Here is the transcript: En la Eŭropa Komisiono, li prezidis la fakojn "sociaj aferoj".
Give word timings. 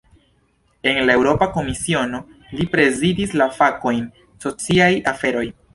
En 0.91 1.01
la 1.09 1.15
Eŭropa 1.19 1.47
Komisiono, 1.59 2.23
li 2.61 2.67
prezidis 2.75 3.39
la 3.43 3.51
fakojn 3.61 4.05
"sociaj 4.47 4.95
aferoj". 5.15 5.51